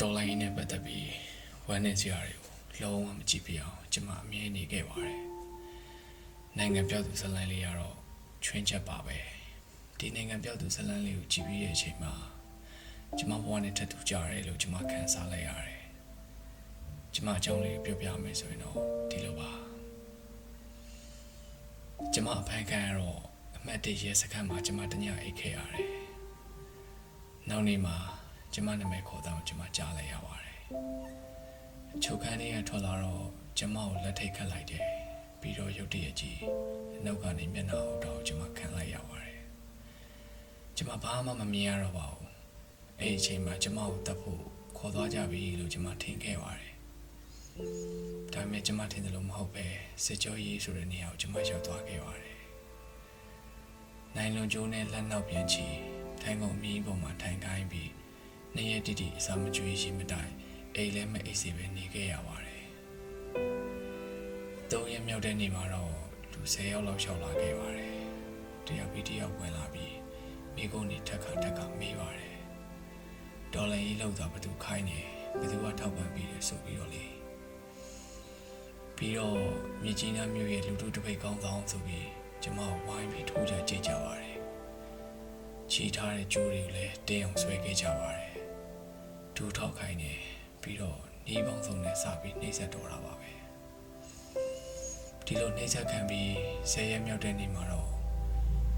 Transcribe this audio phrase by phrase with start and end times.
[0.00, 1.10] တော်လိုင်းနဲ့ပတ်သက်ပြီး
[1.68, 5.20] ဝမ်းနေစရာတွေကိုလုံးဝမကြည့်ပြအောင်ကျွန်မအမြဲနေခဲ့ပါတယ်
[6.56, 7.96] နိုင်ငံပြောက်သူဇလန်းလေးကတော့
[8.44, 9.18] ချွင်းချက်ပါပဲ
[9.98, 12.12] ဒီနိုင်ငံပြောက်သူဇလန်းလေးကိုကြည့်ပြီးတဲ့အချိန်မှာ
[13.18, 15.80] ကျွန်မဘဝနဲ့ထပ်တူကြရတယ်လို့ကျွန်မခံစားလိုက်ရတယ်
[17.14, 18.78] ကျွန်မအကြောင်းလေးကိုပြောပြမယ်ဆိုရင်တော့
[19.10, 19.50] ဒီလိုပါ
[22.12, 23.20] ကျွန်မအဖန်ခံရတော့
[23.56, 25.90] အမတ်တရစခန်းမှာကျွန်မတညအိတ်ခဲ့ရတယ်
[27.48, 27.96] နောက်နေ့မှာ
[28.52, 30.58] ကျွန်မနာမည်ခေါ်တော့ကျွန်မကြားလိုက်ရပါတယ်
[32.02, 33.24] ချုပ်ခန်းလေးကထွက်လာတော့
[33.58, 34.84] ကျွန်မကိုလက်ထိတ်ခတ်လိုက်တယ်
[35.40, 36.38] ပြီးတော့ရုတ်တရက်ကြီး
[37.04, 39.38] နှုတ်ကနေမျက်နှာအောက်တော့ကျွန်မခံလိုက်ရပါတယ်
[40.76, 42.26] ကျွန်မဘာမှမမြင်ရတော့ပါဘူး
[43.00, 44.42] အဲ့ဒီအချိန်မှာကျွန်မကိုတတ်ဖို့
[44.76, 46.72] ခေါ်သွားကြပြီလို့ကျွန်မထင်ခဲ့ပါတယ်
[48.32, 49.66] ဒါပေမဲ့ကျွန်မထင်တယ်လို့မဟုတ်ပဲ
[50.04, 52.38] စစ်ကြောရေးဆိုတဲ့နေရာကိုကျွန်မရောက်သွားခဲ့ပါတယ်
[54.16, 55.66] နိုင်လွန်ကျိုးနဲ့လက်နောက်ပြန်ချီ
[56.22, 57.97] ထိုင်ကုန်မီးပေါ်မှာထိုင်ခိုင်းပြီး
[58.58, 60.32] နေရတိတိအစာမကျွေးရှိမတိုင်
[60.74, 62.62] အိမ်လည်းမအိပ်စီပဲနေခဲ့ရပါတယ်။
[64.70, 65.94] သုံးရက်မြောက်တဲ့နေ့မှာတော့
[66.32, 67.96] လူ10ယောက်လောက်ရှောက်လာခဲ့ပါတယ်။
[68.66, 69.94] တယောက်ပြီးတယောက်ဝင်လာပြီး
[70.54, 72.36] မိကုန်းနေထက်ခါထက်ခါမေးပါတယ်။
[73.54, 75.00] ဒေါ်လာကြီးလောက်တာဘသူခိုင်းနေ
[75.40, 77.04] ဘသူကထောက်ပံ့ပြီးတယ်ဆိုပြီးတော့လေ
[78.96, 79.40] ပြီးတော့
[79.82, 82.08] မြေကြီးနားမျိုးရဲ့လူတို့တစ်ပိတ်ကောင်းဆောင်ဆိုပြီး
[82.42, 84.36] ကျမဝိုင်းပြီးထိုးကြကြည့်ကြပါတယ်။
[85.72, 88.27] ချီထားတဲ့ကြိုးတွေကိုလည်းတင်းအောင်ဆွဲခဲ့ကြပါတယ်။
[89.40, 90.12] ဒူထောက်ခိုင်းနေ
[90.62, 93.30] ပြီးတော့နေပေါင်းစုံနဲ့စပြီးနှိမ့်ဆက်တော်တာပါပဲ။
[95.26, 96.32] ဒီလိုနှိမ့်ဆက်ခံပြီး
[96.70, 97.90] ဆယ်ရက်မြောက်တဲ့နေ့မှာတော့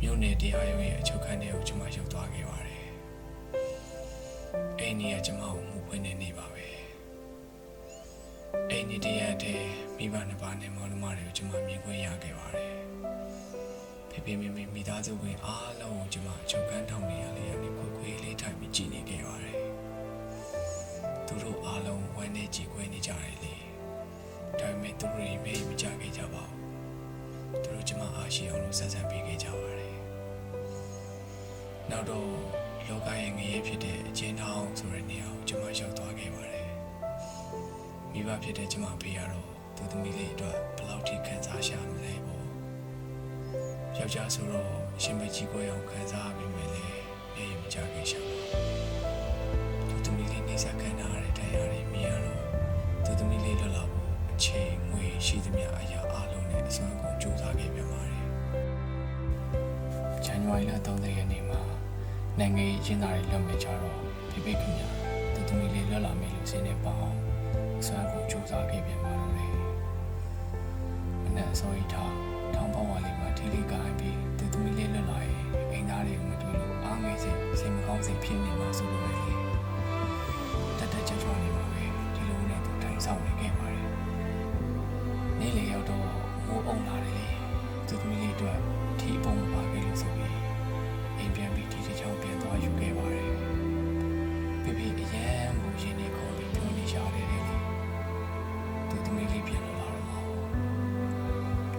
[0.00, 2.84] မြို့နယ်တရားရုံးရဲ့အချုပ်ခန်းထဲကိုကျမရောက်သွားခဲ့ပါတယ်။
[4.78, 6.66] အဲ့ဒီကကျမကိုမှုဖွင့်နေနေပါပဲ။
[8.70, 9.60] အဲ့ဒီတရားတဲ့
[9.96, 12.72] မိဘနှစ်ပါးနဲ့မောင်နှမတွေကိုကျမမြင်ခွင့်ရခဲ့ပါတယ်။
[14.10, 19.00] ဖေဖေမေမေမိသားစုဝင်အားလုံးကိုကျမအချုပ်ခန်းထောင်နေရလေးကနေခွေခွေလေးထိုင်ပြီးကြည်နေ
[25.00, 29.96] သူတို့တွေမေ့မကြခဲ့ကြပါဘူး။သူတို့ကျမအားရှိအောင်လို့ဆက်ဆံပေးခဲ့ကြပါတယ်။
[31.90, 32.28] နောက်တော့
[32.88, 36.70] လောကရဲ့ငရဲဖြစ်တဲ့အချင်းထောင်ဆိုတဲ့နေရာကိုကျမရောက်သွားခဲ့ပါတယ်။
[38.12, 42.44] မိဘဖြစ်တဲ့ကျမဖေကတော့သူသမီးလေးအတွက်ဘယ်လောက်ထိခံစားရှာမလဲပေါ့။
[43.98, 46.86] ယောက်ျားဆိုတော့ရှင်မကြီးကိုအောင်ခံစားပြီးမယ်လေ။
[47.36, 48.86] အေးမကြခဲ့ရှာပါဘူး
[49.88, 52.40] သူသမီးလေးနေဆက်ခံထားရတဲ့တရားတွေမြင်ရတော့
[53.04, 53.85] သူသမီးလေးလွတ်လာဖို့အချိန်ငွေ
[55.26, 58.22] ရှိသမျှအရာအလုံးနဲ့အစွမ်းကုန်ကြိုးစားခဲ့ပြန်ပါတယ်။
[60.24, 61.60] ဇန်နဝါရီလ30ရက်နေ့မှာ
[62.38, 63.98] နိုင်ငံရေးအကျဉ်းသားတွေလွတ်မြေကြတော့
[64.30, 64.88] ဖိဖိခင်ဗျာ
[65.34, 67.18] သူသမီးလေးလွတ်လာမယ်လို့စင်းနေပါအောင်
[67.80, 69.52] အစွမ်းကုန်ကြိုးစားခဲ့ပြန်ပါတော့တယ်။
[71.22, 72.12] မနဲ့အစိုးရထား
[72.54, 75.36] ထောင်ပေါင်းဝါလေးမှာထီလေးကိုင်းပြီးသူသမီးလေးလွတ်လာရင်
[75.72, 79.14] အိမ်သားတွေကိုမတွေ့လို့အားငယ်စိတ်စိတ်မကောင်းစိတ်ဖြစ်နေမှာဆိုလို့လေ။
[80.78, 81.82] တက်တက်ကြွကြွနေမှာပဲ
[82.14, 83.65] ဒီလိုနဲ့သူတိုင်ဆောင်နေခဲ့ပါ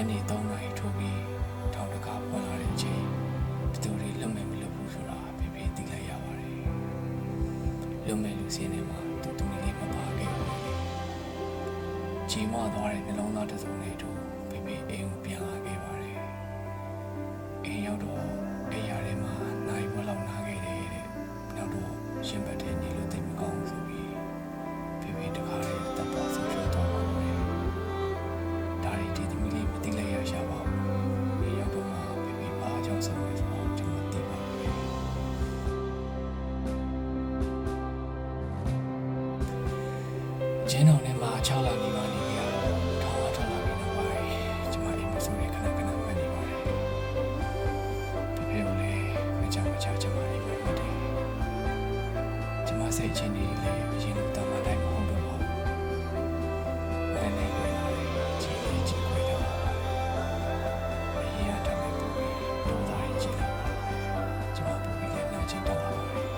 [0.00, 1.20] ညနေ3နာရီထိုးပြီး
[1.74, 3.02] ထောင်တကာဖွင့်လာတဲ့အချိန်
[3.72, 6.56] ဘသူတွေလွတ်မယ်မလွတ်ဘူးဆိုတာပြပြသိလိုက်ရပါတယ်။
[8.06, 10.56] လွတ်မယ်လူစင်းနေမှာသူသမီးလေးမပါခဲ့ဘူးလေ။
[12.30, 14.16] ကြီးမွားသွားတဲ့နှလုံးသားတစ်စုံလေးတို့
[14.50, 16.18] ပြပြအိမ်ကိုပြန်လာခဲ့ပါတယ်။
[17.64, 18.22] အိမ်ရောက်တော့
[18.70, 19.32] အိမ်ရထဲမှာ
[19.68, 21.06] နိုင်ဘွက်လောက်နားခဲ့တယ်တဲ့။
[21.56, 21.90] နောက်တော့
[22.28, 22.97] ရှင်ဘတ်ထဲနေ
[53.08, 55.50] တ်ချင်းတွေလည်းအရင်လိုတမန်တိုင်းမဟုတ်တော့ပါဘူး။
[57.14, 57.78] အဲ့ဒီကိုလည်း
[58.42, 59.44] ချင်းချင်းချင်းခွေတော့
[61.16, 62.34] အရင်ကတည်းကပူပြီး
[62.64, 63.68] ပြောသားရင်ချင်းလာပါ
[64.56, 66.26] ကျွန်မပူပြီးလည်းနာချင်းတက်လာပါတယ်။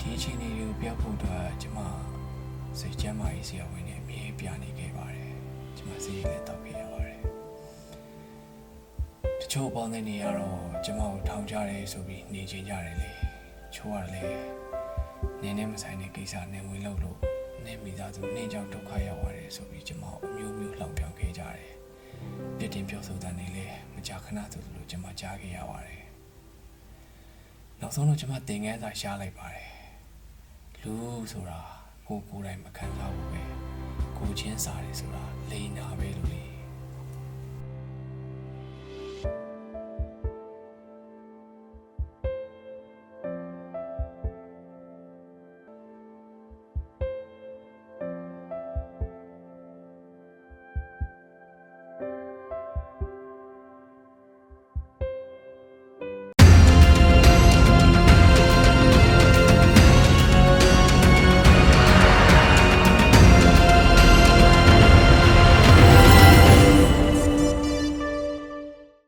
[0.00, 1.80] ဒီအချိန်လေးကိုပြောဖို့အတွက်ကျွန်မ
[2.78, 5.32] စိတ်ချမ်းသာရေးဆရာဝန်နဲ့အမြဲပြနေခဲ့ပါတယ်။
[5.76, 7.18] ကျွန်မစိတ်ရည်လည်းတောက်ခဲ့ရပါတယ်။
[9.40, 13.10] တချို့ပေါင်းတဲ့နေရာတော့ကျွန်မကိုထောင်ကြတယ်ဆိုပြီးနေချင်ကြတယ်လေ။
[13.74, 14.22] ချိုးရတယ်လေ။
[15.42, 17.18] နင်းနဲ့မဆိုင်တဲ့ကိစ္စနဲ့ဝင်လို့လို့
[17.64, 21.72] နေမိသားစုနေကြောင်ဒုက္ခရောက်ရတယ်ဆိုပြီးကျွန်မအမျိုးမျိုးလှောင်ပြောင်ခဲ့ကြတယ်။
[22.58, 26.02] ပြစ်တင်ပြောဆိုတဲ့နေလေမကြာခဏဆိုသလိုကျွန်မကြားခဲ့ရပါတယ်။
[27.80, 29.70] နောက်ဆုံးတော့ကျွန်မတင်ငန်းစာရှားလိုက်ပါတယ်။
[30.82, 30.94] လူ
[31.32, 31.60] ဆိုတာ
[32.06, 33.42] ကိုယ်ကိုယ်တိုင်မခံစားဘူးပဲ
[34.18, 36.53] ကိုချင်းစားတယ်ဆိုတာလိန်နာပဲလို့လေ